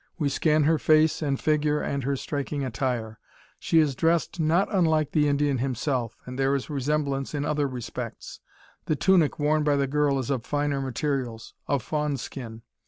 We 0.17 0.29
scan 0.29 0.63
her 0.63 0.79
face 0.79 1.21
and 1.21 1.39
figure 1.39 1.79
and 1.79 2.03
her 2.05 2.15
striking 2.15 2.65
attire. 2.65 3.19
She 3.59 3.77
is 3.77 3.93
dressed 3.93 4.39
not 4.39 4.67
unlike 4.73 5.11
the 5.11 5.27
Indian 5.27 5.59
himself, 5.59 6.17
and 6.25 6.39
there 6.39 6.55
is 6.55 6.71
resemblance 6.71 7.35
in 7.35 7.45
other 7.45 7.67
respects. 7.67 8.39
The 8.85 8.95
tunic 8.95 9.37
worn 9.37 9.61
by 9.63 9.75
the 9.75 9.85
girl 9.85 10.17
is 10.17 10.31
of 10.31 10.43
finer 10.43 10.81
materials; 10.81 11.53
of 11.67 11.83
fawn 11.83 12.17
skin. 12.17 12.63